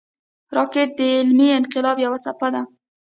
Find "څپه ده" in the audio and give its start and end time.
2.25-2.61